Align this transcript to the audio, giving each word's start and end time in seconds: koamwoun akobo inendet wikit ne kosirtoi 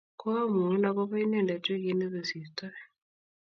koamwoun 0.19 0.83
akobo 0.89 1.15
inendet 1.23 1.63
wikit 1.71 1.95
ne 1.97 2.05
kosirtoi 2.13 2.77